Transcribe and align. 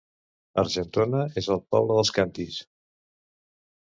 Argentona 0.61 1.19
és 1.41 1.49
el 1.55 1.61
poble 1.75 1.97
dels 1.97 2.11
càntirs 2.19 2.57